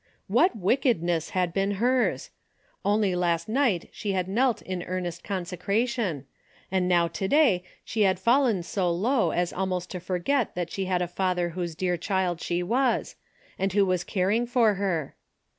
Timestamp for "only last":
2.83-3.47